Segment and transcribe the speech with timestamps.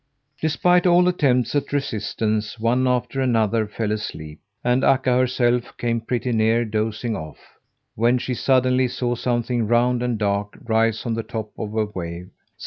[0.39, 6.31] Despite all attempts at resistance one after another fell asleep; and Akka herself came pretty
[6.31, 7.37] near dozing off,
[7.93, 12.31] when she suddenly saw something round and dark rise on the top of a wave.